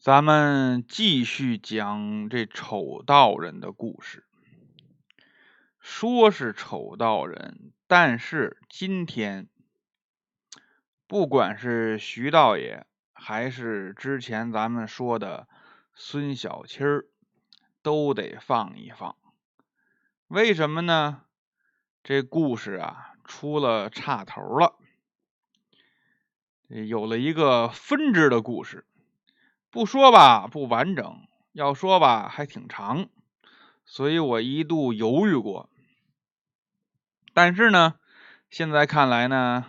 [0.00, 4.24] 咱们继续讲这丑道人的故事。
[5.78, 9.46] 说是丑道人，但是今天
[11.06, 15.46] 不管是徐道爷，还是之前咱们说的
[15.94, 17.04] 孙小七儿，
[17.82, 19.14] 都得放一放。
[20.28, 21.24] 为什么呢？
[22.02, 24.78] 这故事啊出了岔头了，
[26.68, 28.86] 有了一个分支的故事。
[29.70, 33.08] 不说吧，不完整；要说吧，还挺长。
[33.84, 35.68] 所以我一度犹豫过，
[37.34, 37.94] 但是呢，
[38.50, 39.64] 现在看来呢，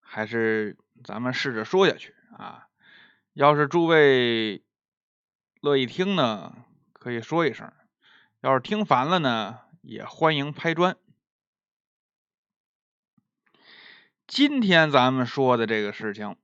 [0.00, 2.68] 还是咱们试着说下去啊。
[3.32, 4.64] 要是诸位
[5.60, 6.56] 乐意听呢，
[6.92, 7.68] 可以说一声；
[8.40, 10.96] 要是听烦了呢，也欢迎拍砖。
[14.26, 16.36] 今天咱们说的这个事情，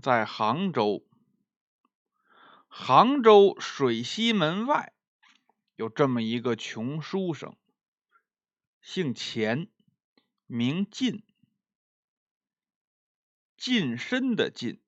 [0.00, 1.04] 在杭州。
[2.68, 4.92] 杭州水西门外
[5.74, 7.56] 有这么一个穷书生，
[8.80, 9.68] 姓钱，
[10.46, 11.24] 名进，
[13.56, 14.80] 近身的晋。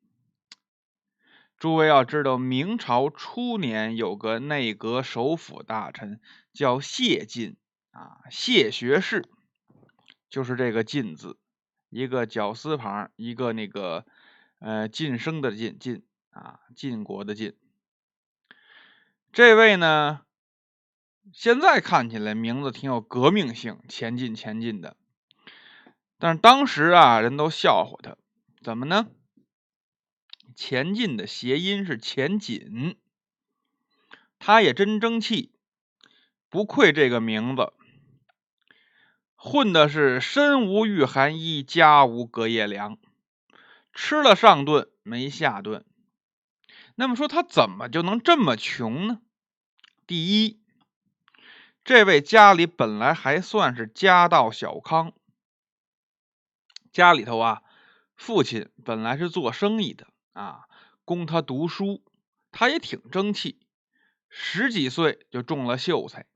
[1.57, 6.21] 诸位要知道，明朝初年有个内阁首辅大臣
[6.53, 7.57] 叫谢晋
[7.91, 9.29] 啊，谢学士，
[10.31, 11.39] 就是这个晋字，
[11.89, 14.07] 一个绞丝旁，一个那个
[14.59, 17.55] 呃晋升的晋晋啊，晋国的晋。
[19.33, 20.23] 这位呢，
[21.33, 24.97] 现在看起来名字挺有革命性，前进前进的。
[26.19, 28.17] 但是当时啊，人都笑话他，
[28.61, 29.07] 怎么呢？
[30.57, 32.99] 前进的谐音是前紧，
[34.41, 35.53] 他也真争气，
[36.49, 37.73] 不愧这个名字，
[39.37, 42.99] 混的是身无御寒衣，家无隔夜粮，
[43.95, 45.85] 吃了上顿没下顿。
[47.01, 49.23] 那么说他怎么就能这么穷呢？
[50.07, 50.61] 第一，
[51.83, 55.15] 这位家里本来还算是家道小康，
[56.93, 57.63] 家里头啊，
[58.17, 60.69] 父亲本来是做生意的啊，
[61.07, 62.05] 供他读书，
[62.53, 63.59] 他也挺争气，
[64.29, 66.27] 十几岁就中了秀才，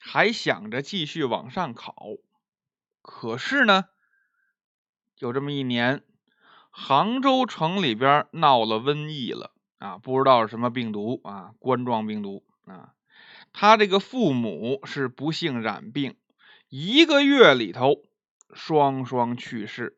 [0.00, 1.94] 还想着继续往上考。
[3.02, 3.84] 可是呢，
[5.18, 6.02] 有这么一年，
[6.70, 9.54] 杭州城里边闹了瘟疫了。
[9.80, 12.94] 啊，不知道是什么病毒啊，冠状病毒啊。
[13.52, 16.16] 他这个父母是不幸染病，
[16.68, 18.04] 一个月里头
[18.52, 19.96] 双双去世，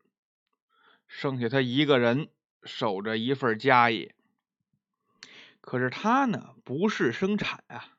[1.08, 2.28] 剩下他一个人
[2.62, 4.14] 守着一份家业。
[5.60, 7.96] 可是他呢，不是生产啊，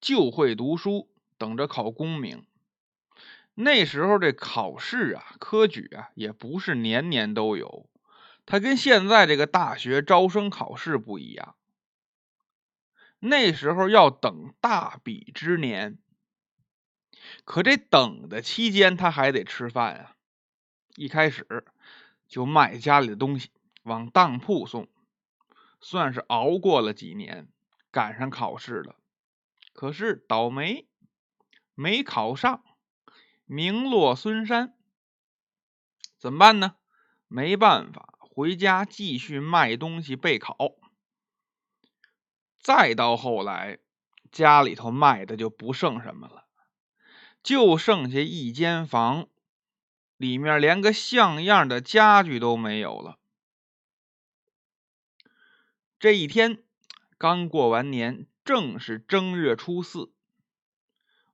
[0.00, 2.46] 就会读书，等着考功名。
[3.54, 7.88] 那时候这考试啊，科举啊，也不是年年都有。
[8.46, 11.56] 他跟现在这个大学招生考试不一样，
[13.18, 15.98] 那时候要等大比之年，
[17.44, 20.16] 可这等的期间他还得吃饭啊。
[20.96, 21.64] 一开始
[22.28, 23.50] 就卖家里的东西
[23.82, 24.88] 往当铺送，
[25.80, 27.48] 算是熬过了几年，
[27.90, 28.96] 赶上考试了。
[29.72, 30.86] 可是倒霉，
[31.74, 32.62] 没考上，
[33.44, 34.76] 名落孙山。
[36.18, 36.76] 怎么办呢？
[37.26, 38.13] 没办法。
[38.34, 40.56] 回家继续卖东西备考，
[42.58, 43.78] 再到后来，
[44.32, 46.48] 家里头卖的就不剩什么了，
[47.44, 49.28] 就剩下一间房，
[50.16, 53.20] 里面连个像样的家具都没有了。
[56.00, 56.64] 这一天
[57.16, 60.12] 刚过完年，正是正月初四，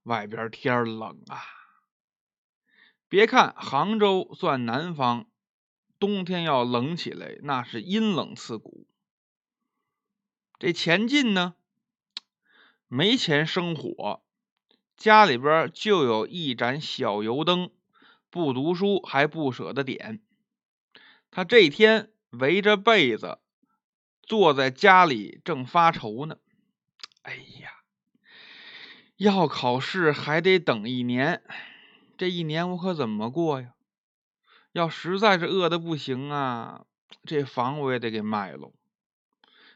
[0.03, 1.41] 外边天冷啊。
[3.09, 5.30] 别看杭州算南方。
[6.00, 8.88] 冬天要冷起来，那是阴冷刺骨。
[10.59, 11.55] 这钱进呢，
[12.88, 14.22] 没钱生火，
[14.97, 17.71] 家里边就有一盏小油灯，
[18.31, 20.22] 不读书还不舍得点。
[21.31, 23.38] 他这天围着被子
[24.22, 26.38] 坐在家里，正发愁呢。
[27.23, 27.70] 哎呀，
[29.17, 31.43] 要考试还得等一年，
[32.17, 33.75] 这一年我可怎么过呀？
[34.72, 36.87] 要实在是饿的不行啊，
[37.25, 38.72] 这房我也得给卖喽。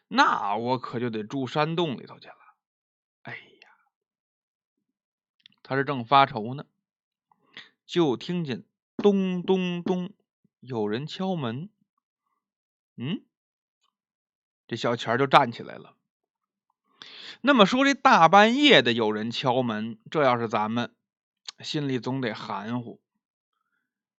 [0.08, 2.36] 那我可就得住山洞里头去了。
[3.22, 3.68] 哎呀，
[5.62, 6.66] 他是正发愁呢，
[7.84, 8.64] 就听见
[8.96, 10.12] 咚咚咚
[10.60, 11.68] 有人敲门。
[12.96, 13.24] 嗯，
[14.68, 15.96] 这小钱就站起来了。
[17.40, 20.94] 那么说，这大半夜的有人敲门，这要是咱们，
[21.58, 23.02] 心里总得含糊。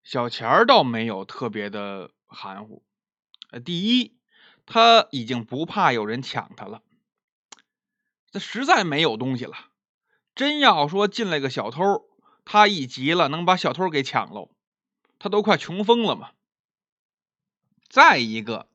[0.06, 2.86] 小钱儿倒没有特别的含糊。
[3.50, 4.16] 呃，第一，
[4.68, 6.84] 他已经不怕有人抢他了。
[8.30, 9.56] 这实在没有东西了，
[10.36, 12.08] 真要说进来个小偷，
[12.46, 14.52] 他一急了能把小偷给抢喽，
[15.18, 16.30] 他都快穷疯了嘛。
[17.90, 18.70] 再一个，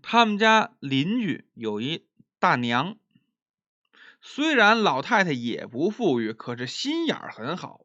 [0.00, 2.06] 他们家邻居有一
[2.38, 2.96] 大娘，
[4.22, 7.84] 虽然老太太也不富裕，可是心眼儿很好，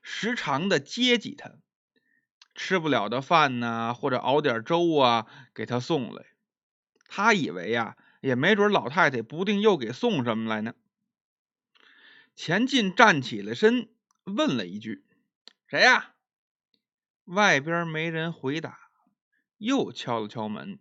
[0.00, 1.56] 时常的接济他，
[2.56, 6.26] 吃不了的饭呢，或者熬点粥啊给他送来。
[7.06, 7.96] 他以为呀。
[8.22, 10.74] 也没准老太太不定又给送什么来呢。
[12.34, 13.88] 钱进站起了身，
[14.24, 15.06] 问了一句
[15.68, 16.14] ：“谁呀？”
[17.26, 18.90] 外边没人回答，
[19.58, 20.80] 又敲了敲门，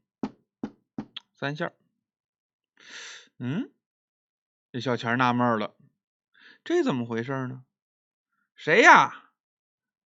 [1.35, 1.71] 三下。
[3.37, 3.69] 嗯，
[4.71, 5.75] 这小钱纳闷了，
[6.63, 7.63] 这怎么回事呢？
[8.55, 9.29] 谁呀？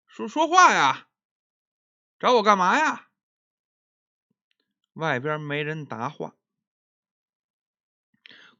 [0.08, 1.06] 说说话呀！
[2.20, 3.08] 找我干嘛呀？
[4.92, 6.36] 外边没人答话。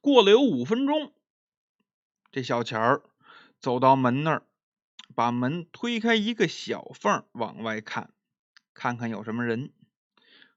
[0.01, 1.13] 过了有五分钟，
[2.33, 3.03] 这小钱儿
[3.59, 4.47] 走到门那儿，
[5.15, 8.15] 把门推开一个小缝，往外看，
[8.73, 9.75] 看看有什么人。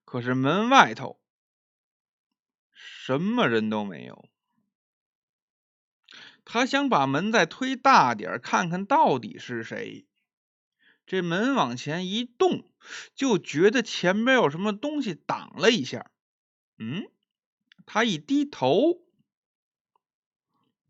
[0.06, 1.20] 可是门外头
[2.72, 4.30] 什么人都没有。
[6.46, 10.08] 他想把门再推大点，看看到底是谁。
[11.14, 12.66] 这门往前一动，
[13.14, 16.10] 就觉得前边有什么东西挡了一下。
[16.80, 17.08] 嗯，
[17.86, 19.00] 他一低头。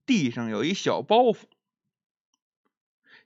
[0.06, 1.42] 地上有一小包袱，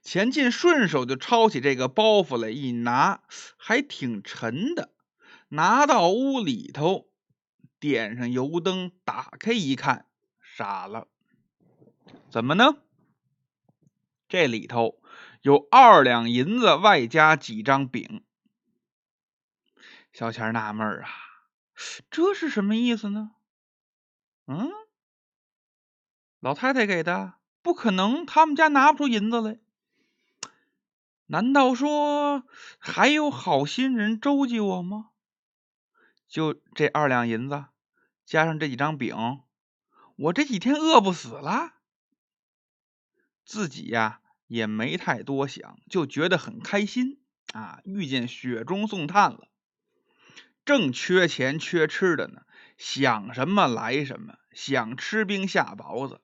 [0.02, 3.22] 钱进顺手就抄起这个包袱来，一拿
[3.56, 4.92] 还挺沉的。
[5.50, 7.08] 拿到屋里头，
[7.78, 10.06] 点上油灯，打开一看，
[10.40, 11.06] 傻了，
[12.28, 12.76] 怎么呢？
[14.28, 14.97] 这里头
[15.42, 18.24] 有二两银子，外加几张饼。
[20.12, 21.08] 小钱纳闷啊，
[22.10, 23.32] 这是什么意思呢？
[24.46, 24.70] 嗯？
[26.40, 29.58] 老太太给的，不可能，他们家拿不出银子来。
[31.26, 32.44] 难道说
[32.78, 35.10] 还有好心人周济我吗？
[36.26, 37.66] 就这二两银子，
[38.24, 39.14] 加上这几张饼，
[40.16, 41.74] 我这几天饿不死了。
[43.44, 47.20] 自己呀也没太多想，就觉得很开心
[47.52, 49.46] 啊，遇见雪中送炭了。
[50.64, 52.42] 正缺钱缺吃的呢，
[52.76, 56.20] 想什么来什么，想吃冰下雹子。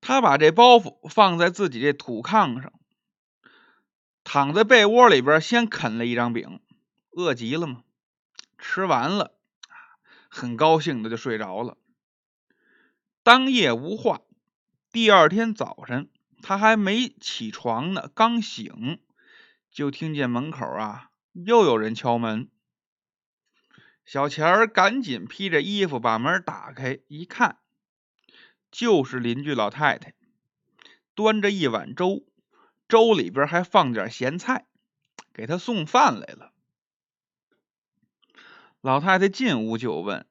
[0.00, 2.72] 他把这包袱放在自己这土炕上，
[4.24, 6.60] 躺在被窝里边，先啃了一张饼，
[7.10, 7.82] 饿极了嘛，
[8.56, 9.34] 吃完了，
[10.30, 11.76] 很高兴的就睡着了。
[13.22, 14.22] 当夜无话，
[14.90, 16.08] 第二天早晨，
[16.42, 19.00] 他还没起床呢，刚醒
[19.70, 22.50] 就听见门口啊又有人敲门。
[24.04, 27.58] 小钱儿赶紧披着衣服把门打开，一看。
[28.72, 30.14] 就是邻居老太太，
[31.14, 32.24] 端着一碗粥，
[32.88, 34.66] 粥里边还放点咸菜，
[35.32, 36.52] 给他送饭来了。
[38.80, 40.24] 老太太进屋就问：“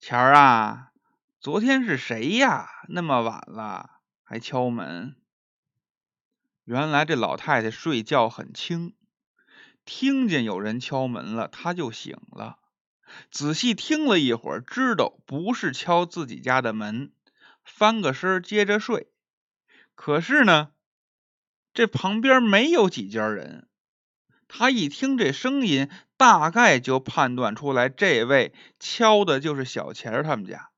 [0.00, 0.92] 钱儿啊，
[1.38, 2.66] 昨天是谁呀？
[2.88, 5.14] 那么晚了还敲门？”
[6.70, 8.94] 原来这老太太睡觉很轻，
[9.84, 12.60] 听见有人敲门了，她就醒了，
[13.32, 17.10] 仔细听了一会儿，知道不是敲自己家的门。
[17.64, 19.08] 翻个身接着睡，
[19.96, 20.70] 可是呢，
[21.74, 23.68] 这旁边没有几家人。
[24.46, 30.70] 他一听这声音，大概就判断出来，这位敲的就是小钱他们家。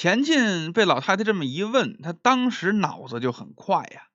[0.00, 4.06] 钱进被老太太这么一问，他当时脑子就很快呀，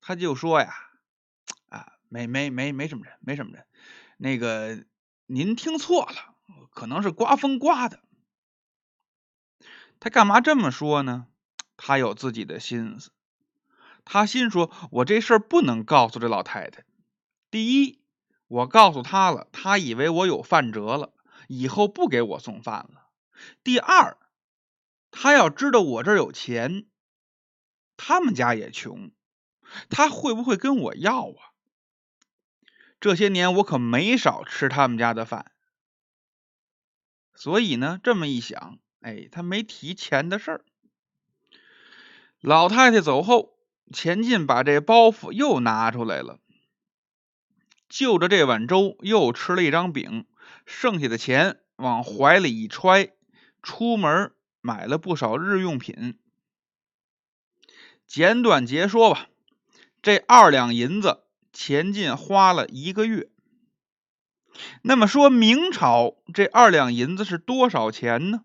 [0.00, 0.72] 他就说呀
[1.68, 3.66] ：“啊，没没没没什么人，没什么人，
[4.18, 4.84] 那个
[5.26, 6.36] 您听错了，
[6.70, 8.04] 可能是刮风刮的。”
[9.98, 11.26] 他干嘛这么说呢？
[11.76, 13.10] 他有自己的心思。
[14.04, 16.84] 他心说：“我这事儿不能告诉这老太太。
[17.50, 18.00] 第一，
[18.46, 21.12] 我告诉他了，他以为我有饭辙了，
[21.48, 23.08] 以后不给我送饭了。
[23.64, 24.16] 第二，
[25.10, 26.86] 他要知道我这儿有钱，
[27.96, 29.10] 他们家也穷，
[29.88, 31.52] 他会不会跟我要啊？
[33.00, 35.52] 这些年我可没少吃他们家的饭。
[37.34, 40.64] 所以呢，这么一想。”哎，他没提钱的事儿。
[42.42, 43.56] 老太太走后，
[43.94, 46.38] 钱进把这包袱又拿出来了，
[47.88, 50.26] 就着这碗粥又吃了一张饼，
[50.66, 53.14] 剩下的钱往怀里一揣，
[53.62, 56.18] 出门买了不少日用品。
[58.06, 59.28] 简短截说吧，
[60.02, 63.30] 这二两银子，钱进花了一个月。
[64.82, 68.44] 那么说明朝这二两银子是多少钱呢？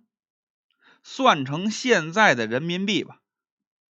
[1.03, 3.21] 算成现在的人民币吧，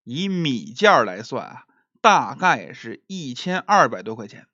[0.04, 1.66] 以米价来算啊，
[2.02, 4.48] 大概是一千二百多块钱。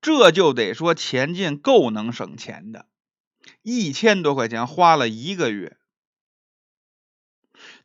[0.00, 2.86] 这就得说钱进够能省钱的，
[3.62, 5.78] 一千多块钱花了一个月。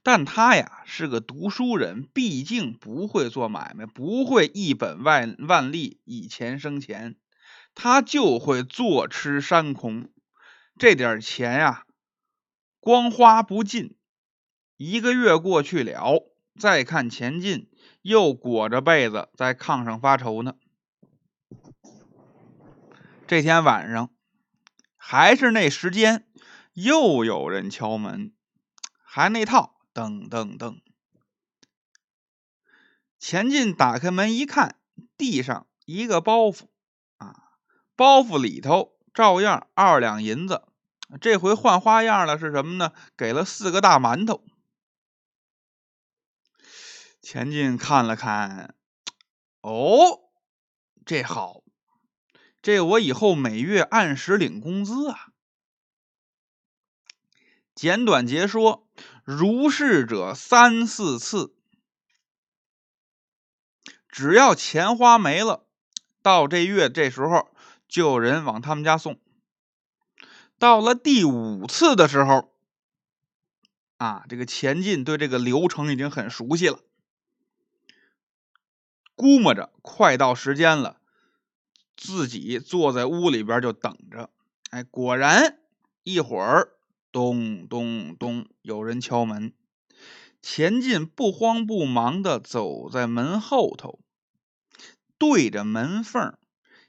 [0.04, 7.16] 但他呀是个读书人，毕竟不会做买卖，不会一本万万利以钱生钱，
[7.76, 10.10] 他就会坐吃山空。
[10.78, 11.86] 这点钱呀，
[12.80, 13.96] 光花不尽。
[14.78, 17.70] 一个月过去了，再看钱进，
[18.02, 20.56] 又裹着被子在炕上发愁呢。
[23.28, 24.10] 这天晚上，
[24.98, 26.26] 还是那时间，
[26.74, 28.34] 又有人敲门，
[29.04, 29.78] 还那套。
[29.94, 30.80] 噔噔噔！
[33.20, 34.80] 钱进打开门一看，
[35.18, 36.70] 地上一个包袱
[37.18, 37.58] 啊，
[37.96, 40.64] 包袱里头照样二两银子，
[41.20, 42.94] 这回换花样了，是什么呢？
[43.18, 44.44] 给了四个大馒头。
[47.22, 48.76] 钱进看了看，
[49.60, 50.32] 哦，
[51.06, 51.64] 这好，
[52.62, 55.34] 这我以后每月按时领工资啊。
[57.76, 58.88] 简短截说。
[59.32, 61.56] 如是者三四次，
[64.10, 65.66] 只要钱花没了，
[66.22, 67.50] 到这月这时候
[67.88, 69.18] 就有人往他们家送。
[70.60, 72.54] 到了第五次的时候，
[73.96, 76.80] 啊，这个钱进对这个流程已经很熟悉了，
[79.16, 81.00] 估摸着快到时间了，
[81.96, 84.30] 自己坐在屋里边就等着。
[84.72, 85.58] 哎，果然
[86.04, 86.74] 一会儿。
[87.12, 88.48] 咚咚咚！
[88.62, 89.54] 有人敲门。
[90.42, 94.00] 钱进不慌不忙的走在门后头，
[95.18, 96.38] 对着门缝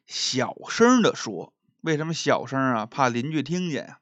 [0.06, 1.52] 小声的说
[1.82, 2.86] ：“为什么小声啊？
[2.86, 4.00] 怕邻居听见呀。”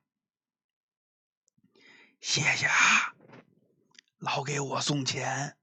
[2.20, 3.14] 谢谢啊，
[4.18, 5.56] 老给我送钱，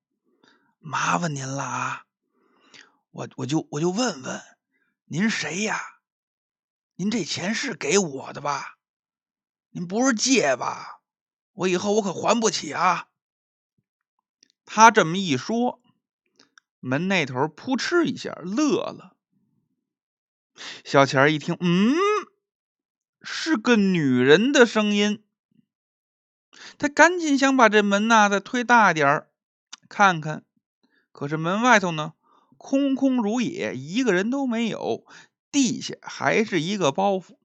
[0.79, 2.05] 麻烦您了啊！
[3.11, 4.41] 我我就我就问问，
[5.05, 5.79] 您谁呀？
[6.95, 8.76] 您这钱是给我的吧？
[9.71, 11.01] 您不是借吧？
[11.53, 13.07] 我以后我可还不起啊！
[14.65, 15.81] 他这么一说，
[16.79, 19.15] 门那头扑哧一下乐了。
[20.83, 21.95] 小钱一听，嗯，
[23.21, 25.23] 是个女人的声音。
[26.77, 29.29] 他赶紧想把这门呐再推大点儿，
[29.89, 30.43] 看看。
[31.11, 32.13] 可是门外头呢，
[32.57, 35.05] 空空如也，一个人都没有。
[35.51, 37.36] 地下还是一个包袱。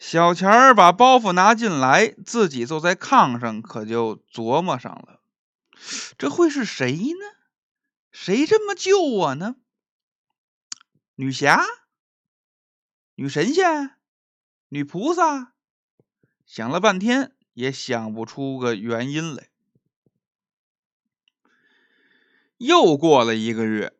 [0.00, 5.20] 小钱儿把包袱拿进来，自己坐在炕上，可就琢磨上了：
[6.16, 7.36] 这会是谁呢？
[8.10, 9.56] 谁这么救我呢？
[11.16, 11.62] 女侠、
[13.14, 13.94] 女神仙、
[14.70, 15.52] 女菩萨？
[16.46, 19.50] 想了半天也想不出个原因来。
[22.56, 23.92] 又过了一个月，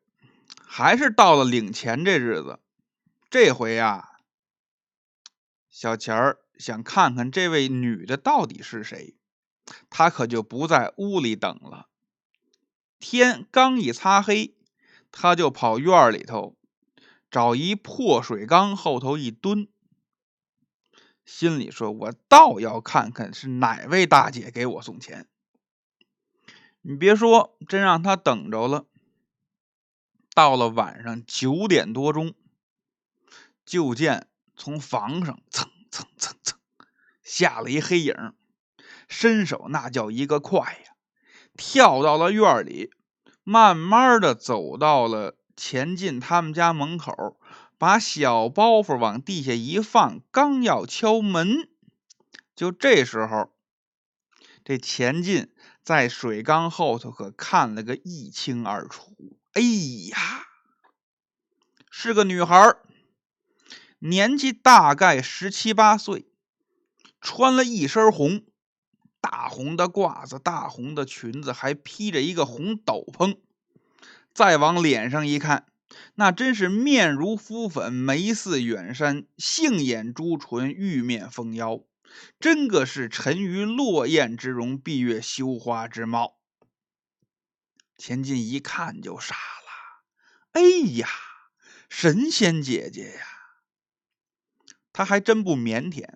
[0.64, 2.59] 还是到了领钱这日子，
[3.28, 4.07] 这回呀。
[5.80, 9.16] 小钱儿想看看这位女的到底是谁，
[9.88, 11.88] 他可就不在屋里等了。
[12.99, 14.54] 天刚一擦黑，
[15.10, 16.54] 他就跑院里头
[17.30, 19.68] 找一破水缸后头一蹲，
[21.25, 25.26] 心里说：“我倒要看看是哪位大姐给我送钱。”
[26.82, 28.84] 你别说，真让他等着了。
[30.34, 32.34] 到了晚上九点多钟，
[33.64, 34.26] 就见。
[34.56, 35.69] 从房上蹭
[37.30, 38.32] 下了一黑影，
[39.08, 40.96] 伸手那叫一个快呀，
[41.56, 42.90] 跳到了院里，
[43.44, 47.38] 慢慢的走到了钱进他们家门口，
[47.78, 51.68] 把小包袱往地下一放，刚要敲门，
[52.56, 53.52] 就这时候，
[54.64, 59.14] 这钱进在水缸后头可看了个一清二楚。
[59.52, 59.62] 哎
[60.10, 60.46] 呀，
[61.92, 62.75] 是个女孩
[64.00, 66.26] 年纪大概十七八岁，
[67.20, 68.44] 穿了一身红，
[69.20, 73.38] 大红的褂子，大红的裙子，还披着一个红斗篷。
[74.32, 75.66] 再往脸上一看，
[76.14, 81.80] 那真是面如敷粉，眉似远山，杏眼朱唇，玉面丰腰，
[82.38, 86.38] 真个是沉鱼落雁之容，闭月羞花之貌。
[87.98, 90.02] 钱进一看就傻了，
[90.52, 90.62] 哎
[90.96, 91.08] 呀，
[91.90, 93.26] 神仙姐姐呀！
[94.92, 96.08] 他还真不腼腆，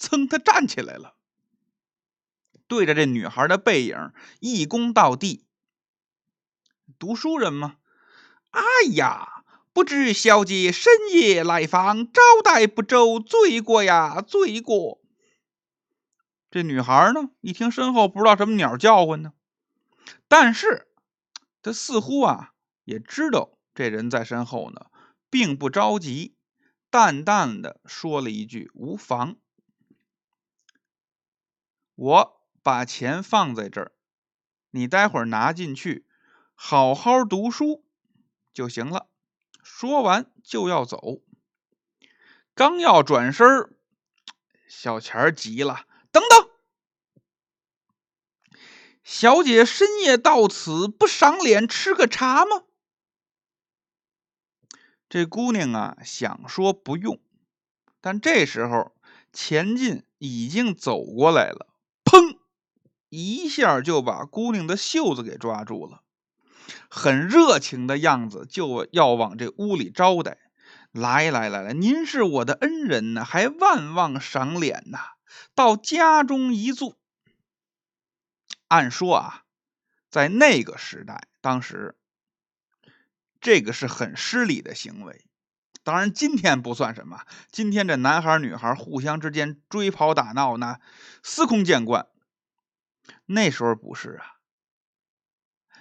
[0.00, 1.14] 噌，他站起来了，
[2.66, 5.44] 对着这女孩的背影一躬到地。
[6.98, 7.76] 读书人吗？
[8.50, 8.62] 哎
[8.94, 15.00] 呀，不知小姐深夜来访，招待不周，罪过呀，罪过。”
[16.50, 19.34] 这女孩呢，一听身后不知道什么鸟叫唤呢，
[20.26, 20.88] 但是
[21.62, 22.54] 她似乎啊
[22.84, 24.86] 也知道这人在身后呢，
[25.30, 26.34] 并不着急，
[26.90, 29.36] 淡淡的说了一句：“无妨，
[32.00, 33.92] 我把钱放在这儿，
[34.70, 36.06] 你待会儿拿进去，
[36.54, 37.84] 好好读书
[38.54, 39.10] 就行了。”
[39.62, 41.20] 说完就要走，
[42.54, 43.46] 刚要转身
[44.66, 45.84] 小钱急了。
[46.10, 46.50] 等等，
[49.04, 52.64] 小姐深夜到此，不赏脸吃个茶吗？
[55.10, 57.20] 这姑娘啊，想说不用，
[58.00, 58.96] 但这时候
[59.34, 61.66] 钱进已经走过来了，
[63.10, 66.02] 一下就把姑娘的袖子给抓住了，
[66.88, 70.38] 很热情的样子，就要往这屋里招待。
[70.92, 74.98] 来来来来，您是我的恩人呢，还万望赏脸呐。
[75.54, 76.96] 到家中一坐，
[78.66, 79.42] 按说啊，
[80.08, 81.96] 在那个时代，当时
[83.40, 85.24] 这个是很失礼的行为。
[85.84, 87.22] 当然，今天不算什么。
[87.50, 90.78] 今天这男孩女孩互相之间追跑打闹，呢
[91.22, 92.06] 司空见惯。
[93.32, 94.40] 那时候不是啊。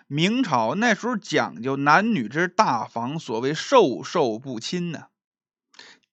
[0.06, 5.08] 明朝那时候讲究男女之大防，所谓授受不亲呢。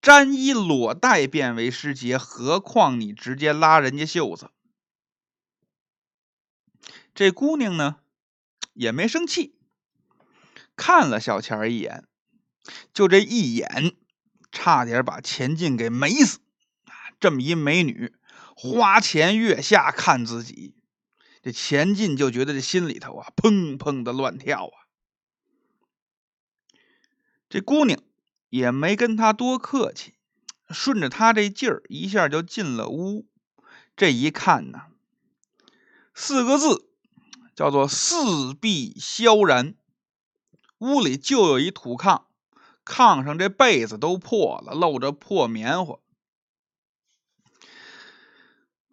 [0.01, 4.51] 沾衣裸带便为失节，何况你直接拉人家袖子？
[7.15, 7.97] 这姑娘呢，
[8.73, 9.59] 也没生气，
[10.75, 12.07] 看了小钱一眼，
[12.95, 13.95] 就这一眼，
[14.53, 16.41] 差点把钱进给美死。
[17.19, 18.15] 这么一美女，
[18.55, 20.77] 花前月下看自己，
[21.47, 24.75] 这钱进就觉得这心里头啊，砰砰的乱跳啊。
[27.49, 28.03] 这姑娘。
[28.49, 30.15] 也没跟他多客气，
[30.71, 33.27] 顺着他这劲儿，一下就进了屋。
[33.97, 34.87] 这一看呢，
[36.15, 36.89] 四个字
[37.55, 39.75] 叫做“四壁萧然”。
[40.79, 42.27] 屋里就有一土炕，
[42.85, 45.99] 炕上这被子都破了，露着破棉花。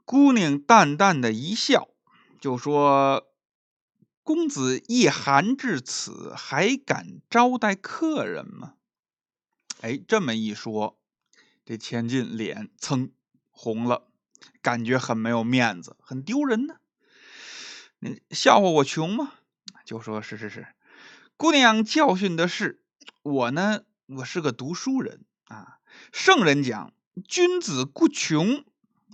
[0.04, 1.90] 姑娘淡淡的一笑，
[2.44, 3.32] 就说
[4.22, 8.74] ：“公子一寒至此，还敢招待客人吗？”
[9.80, 11.00] 哎，这么一说，
[11.64, 13.12] 这钱进脸噌
[13.50, 14.10] 红了，
[14.62, 16.76] 感觉很没有面子，很丢人呢。
[18.00, 19.36] 你笑话我穷吗？
[19.86, 20.68] 就说是是是，
[21.38, 22.84] 姑娘教训的是
[23.22, 23.86] 我呢。
[24.18, 25.80] 我是个读书人啊，
[26.12, 26.94] 圣人讲
[27.26, 28.66] 君子固穷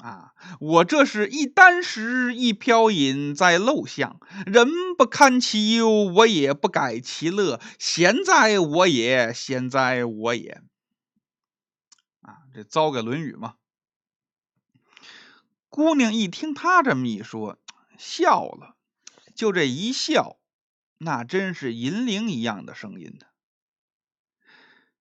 [0.01, 0.33] 啊。
[0.59, 7.59] 我这是一箪食，一瓢饮，在陋巷，人不堪其忧，我也不改其乐。
[7.77, 10.61] 贤哉我也，贤哉我也。
[12.21, 13.55] 啊，这糟个《论语》嘛。
[15.69, 17.59] 姑娘一听他这么一说，
[17.97, 18.75] 笑了。
[19.35, 20.37] 就这一笑，
[20.97, 23.27] 那真是银铃一样的声音呢。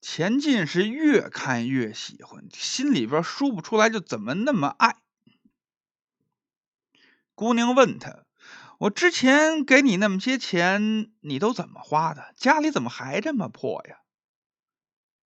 [0.01, 4.97] 钱进是越看越喜欢，心里边说不出来，就怎么那么爱。
[7.35, 8.25] 姑娘问他
[8.79, 12.33] ：“我之前给你那么些钱，你都怎么花的？
[12.37, 13.99] 家里怎么还这么破呀？”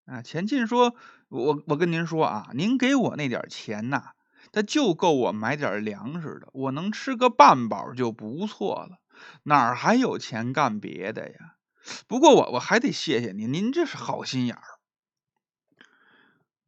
[0.07, 0.95] 啊，钱进说
[1.29, 4.13] ：“我我跟您说啊，您给我那点钱呐，
[4.53, 8.99] 它就够我买点粮食的，我能吃个半饱就不错了，
[9.45, 11.57] 哪还有钱干别的呀？
[12.07, 14.63] 不过我我还得谢谢您，您这是好心眼儿。”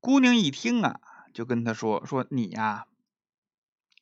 [0.00, 1.00] 姑娘一听啊，
[1.32, 2.86] 就跟他说：“说你呀，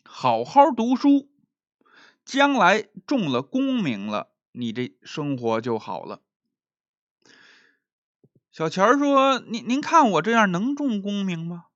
[0.05, 1.31] 好好读书，
[2.25, 6.23] 将来中了功名了，你这生活就好了。”
[8.51, 11.67] 小钱儿说：“您您看我这样能中功名吗？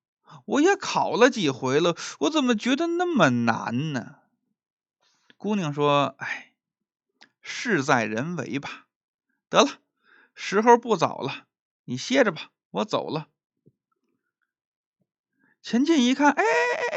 [0.44, 4.16] 我也考了几回了，我怎么觉得那么难呢？”
[5.38, 6.52] 姑娘说：“哎，
[7.40, 8.85] 事在人为吧。
[9.48, 9.70] 得了，
[10.34, 11.46] 时候不早了，
[11.84, 13.28] 你歇着吧，我走了。”
[15.62, 16.96] 钱进一看，哎哎哎哎，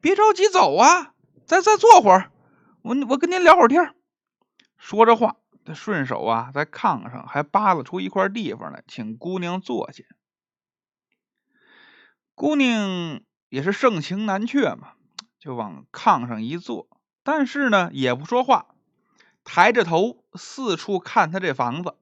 [0.00, 1.14] 别着急走啊，
[1.46, 2.32] 再再坐会儿，
[2.82, 3.94] 我我跟您聊会儿天
[4.76, 5.36] 说着话。
[5.62, 10.02] 他顺手啊，在炕上还扒拉出一块地方来，请姑娘坐下。
[12.34, 14.94] 姑娘也是盛情难却嘛，
[15.38, 16.88] 就往炕上一坐，
[17.22, 18.74] 但是呢，也不说话，
[19.52, 21.96] 抬着头四处看他这房子。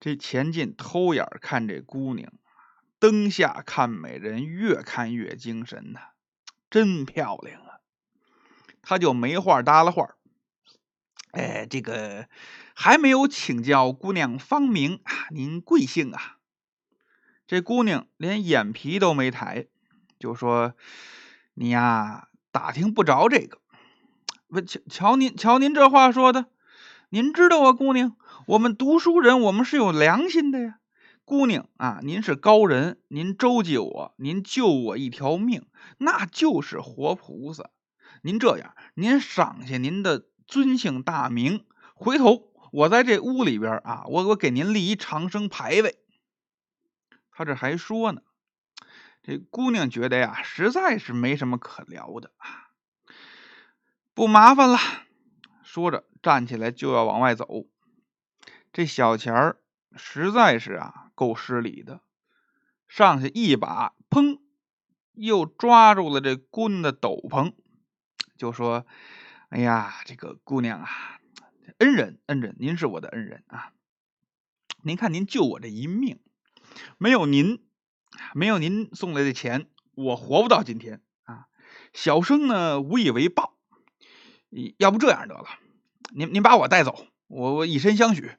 [0.00, 2.32] 这钱进偷眼看这姑娘，
[2.98, 6.00] 灯下看美人，越看越精神呐，
[6.70, 7.80] 真漂亮啊！
[8.80, 10.16] 他就没话搭了话。
[11.32, 12.26] 哎，这个
[12.74, 16.38] 还没有请教姑娘芳名啊，您贵姓啊？
[17.46, 19.66] 这姑娘连眼皮都没抬，
[20.18, 20.74] 就说
[21.52, 23.60] ：“你呀，打听不着这个。
[24.50, 26.46] 不，瞧瞧您，瞧您这话说的，
[27.08, 30.78] 您知道啊，姑娘，我们读书人，我们是有良心的呀。
[31.24, 35.66] 姑娘啊，您是高人，您周济我，您救我一条命，
[35.98, 37.70] 那就是活菩萨。
[38.22, 41.64] 您这样，您赏下您的。”尊姓大名？
[41.94, 46.00] 回头我在这屋里边啊，我我给您立一长生牌位。
[47.30, 48.22] 他这还说呢，
[49.22, 52.69] 这姑娘觉得呀，实在是没什么可聊的啊，
[54.20, 54.78] 不麻烦了。
[55.62, 57.64] 说着站起来就要往外走。
[58.70, 59.62] 这小钱儿
[59.96, 62.02] 实在是啊，够失礼的，
[62.86, 64.38] 上去一把，砰，
[65.14, 67.54] 又抓住了这姑娘的斗篷，
[68.36, 68.84] 就说。
[69.48, 71.18] 哎呀，这个姑娘啊，
[71.78, 73.72] 恩人，恩人，您是我的恩人啊！
[74.82, 76.20] 您看，您救我这一命，
[76.98, 77.64] 没有您，
[78.34, 81.46] 没有您送来的钱，我活不到今天啊！
[81.94, 83.56] 小生呢，无以为报，
[84.78, 85.44] 要不这样得了，
[86.12, 88.36] 您您把我带走，我我以身相许，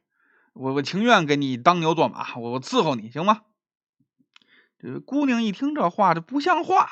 [0.53, 3.41] 我我情愿给你当牛做马，我我伺候你行吗？
[4.77, 6.89] 这姑娘一听这话，这不像话，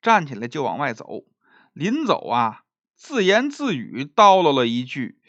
[0.00, 1.24] 站起来就往外走，
[1.72, 2.62] 临走啊。
[2.94, 5.20] 自言自语叨唠了一句：“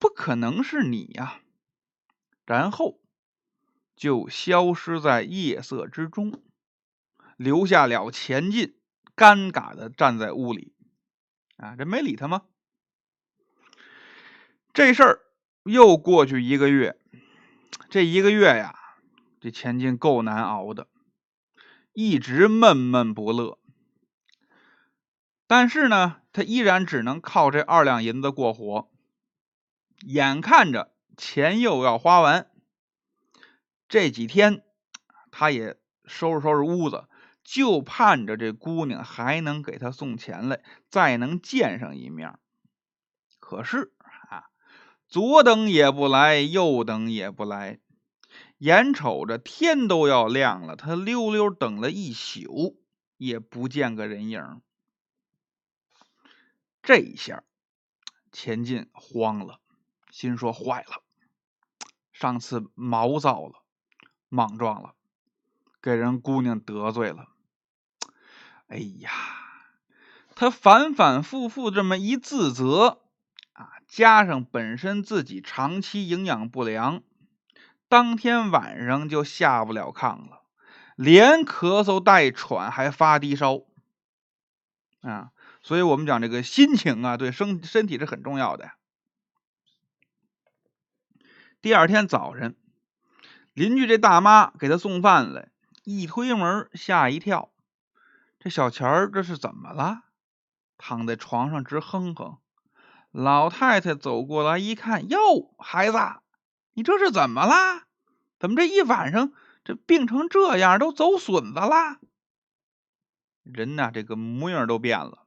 [0.00, 1.42] 不可能是你呀！”
[2.46, 3.00] 然后
[3.94, 6.42] 就消失在夜色之中，
[7.36, 8.78] 留下了钱进
[9.14, 10.75] 尴尬的站在屋里。
[11.56, 12.42] 啊，这没理他吗？
[14.74, 15.20] 这事儿
[15.64, 16.98] 又过去一个月，
[17.88, 18.78] 这一个月呀，
[19.40, 20.88] 这钱进够难熬的，
[21.92, 23.58] 一直闷闷不乐。
[25.46, 28.90] 但是呢，他依然只能靠这二两银子过活。
[30.02, 32.50] 眼看着钱又要花完，
[33.88, 34.62] 这几天
[35.30, 37.08] 他也收拾收拾屋子，
[37.46, 42.40] 就盼着这姑娘还能给他送钱来，再能见上一面。
[43.38, 43.92] 可是
[44.28, 44.50] 啊，
[45.06, 47.78] 左等也不来，右等也不来，
[48.58, 52.82] 眼瞅着天都要亮了，他溜溜等了一宿，
[53.16, 54.60] 也不见个人影。
[56.82, 57.44] 这一下，
[58.32, 59.60] 钱进慌了，
[60.10, 61.00] 心说坏了，
[62.12, 63.62] 上次毛躁了，
[64.28, 64.96] 莽撞了，
[65.80, 67.28] 给人姑娘得罪了。
[68.68, 69.10] 哎呀，
[70.34, 73.02] 他反反复复这么一自责
[73.52, 77.02] 啊，加上本身自己长期营养不良，
[77.88, 80.42] 当天晚上就下不了炕了，
[80.96, 83.60] 连咳嗽带喘，还发低烧
[85.00, 85.30] 啊。
[85.62, 88.72] 所以我们讲这个心情啊，对身身体是很重要的。
[91.60, 92.56] 第二天早晨，
[93.52, 95.48] 邻居这大妈给他送饭来，
[95.82, 97.50] 一推门吓一跳，
[98.38, 100.02] 这小钱儿这是怎么了？
[100.78, 102.38] 躺在床上直哼哼。
[103.10, 105.98] 老太太走过来一看，哟，孩子，
[106.74, 107.86] 你这是怎么啦？
[108.38, 109.32] 怎么这一晚上
[109.64, 111.98] 这病成这样，都走损子啦？
[113.42, 115.26] 人呐，这个模样都变了。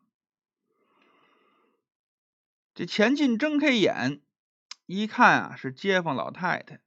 [2.76, 4.22] 这钱进睁开眼，
[4.86, 6.80] 一看啊，是街坊老太太。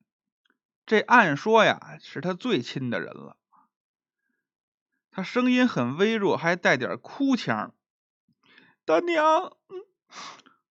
[0.87, 3.37] 这按说呀，是他最亲的人了。
[5.15, 7.75] 他声音很微弱，还带点哭腔
[8.87, 9.55] ：“大娘，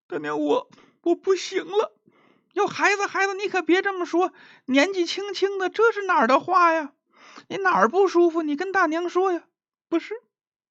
[0.07, 0.71] 大娘，我
[1.03, 1.95] 我不行了。
[2.53, 4.33] 哟，孩子，孩子，你可别这么说，
[4.65, 6.93] 年纪轻轻的，这是哪儿的话呀？
[7.49, 8.41] 你哪儿不舒服？
[8.41, 9.43] 你跟大娘说呀。
[9.87, 10.15] 不是，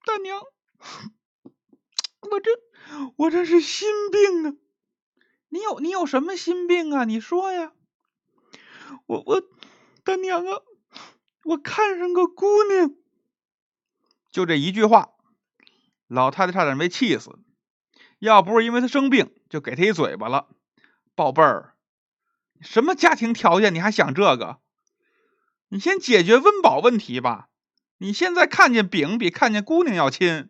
[0.05, 0.43] 大娘。
[2.29, 2.51] ”我这
[3.17, 4.55] 我这是心病啊！
[5.49, 7.05] 你有你有什么心病啊？
[7.05, 7.73] 你说呀！
[9.07, 9.43] 我我
[10.03, 10.61] 大娘啊，
[11.45, 12.97] 我看上个姑娘。
[14.31, 15.11] 就这一句话，
[16.07, 17.39] 老太太差点没气死。
[18.19, 20.49] 要不是因为她生病，就给她一嘴巴了。
[21.15, 21.75] 宝贝儿，
[22.61, 23.75] 什么家庭条件？
[23.75, 24.61] 你还想这个？
[25.69, 27.49] 你先解决温饱问题吧。
[27.99, 30.49] 你现在看见饼比看见姑娘要亲。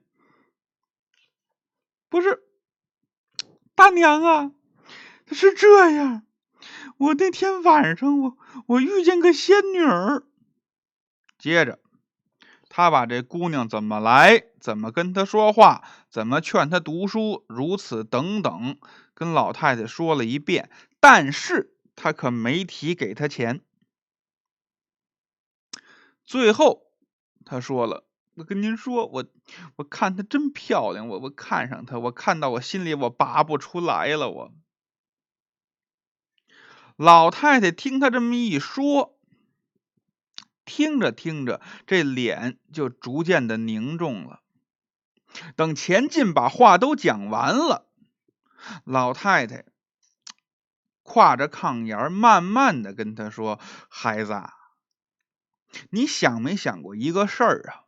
[2.08, 2.42] 不是，
[3.74, 4.52] 大娘啊，
[5.30, 6.24] 是这样。
[6.96, 10.24] 我那天晚上，我我遇见个仙女儿。
[11.38, 11.80] 接着，
[12.70, 18.78] 他把这姑娘怎么来，怎么跟她说话，怎么劝她读书，如此等等，
[19.12, 20.70] 跟老太太说了一遍。
[21.00, 23.61] 但是他可没提给她钱。
[26.24, 26.87] 最后，
[27.44, 28.06] 他说了。
[28.37, 29.26] 我跟您说，我
[29.76, 34.52] 我看她真漂亮，我我看上她，我看到我心里我拔不出来了，我
[36.96, 39.18] 老太太听他这么一说，
[40.70, 44.40] 听着听着，这脸就逐渐的凝重了。
[45.56, 47.88] 等钱进把话都讲完了，
[48.85, 49.64] 老太太
[51.02, 53.59] 挎着炕沿，慢慢的跟他说
[53.90, 54.40] ：“孩子，
[55.90, 57.83] 你想没想过一个事儿啊？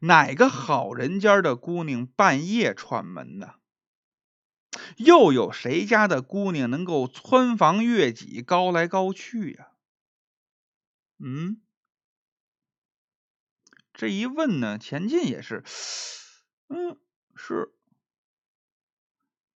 [0.00, 3.54] 哪个好人家的姑娘半夜串门呢？
[4.96, 9.68] 又有谁家的姑娘能够穿房越脊，高来高去呀？
[11.22, 11.60] 嗯？”
[13.94, 15.62] 这一问呢，钱进也是，
[16.68, 16.98] 嗯，
[17.36, 17.72] 是。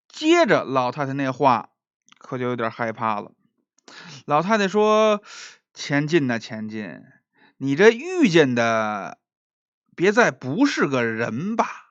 [0.08, 1.70] 接着老太太那话
[2.18, 3.32] 可就有点害怕了。
[4.24, 5.22] 老太太说
[5.74, 7.02] ：“钱进呐，钱进，
[7.58, 9.18] 你这遇见的
[9.94, 11.84] 别再不是个人吧？”